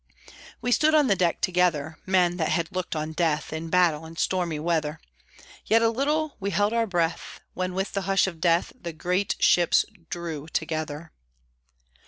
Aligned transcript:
We 0.61 0.71
stood 0.71 0.95
on 0.95 1.05
the 1.05 1.15
deck 1.15 1.41
together, 1.41 1.99
Men 2.07 2.37
that 2.37 2.49
had 2.49 2.71
looked 2.71 2.95
on 2.95 3.11
death 3.11 3.53
In 3.53 3.69
battle 3.69 4.03
and 4.03 4.17
stormy 4.17 4.57
weather; 4.57 4.99
Yet 5.67 5.83
a 5.83 5.89
little 5.91 6.37
we 6.39 6.49
held 6.49 6.73
our 6.73 6.87
breath, 6.87 7.39
When, 7.53 7.75
with 7.75 7.93
the 7.93 8.01
hush 8.09 8.25
of 8.25 8.41
death, 8.41 8.73
The 8.75 8.93
great 8.93 9.35
ships 9.39 9.85
drew 10.09 10.47
together. 10.47 11.11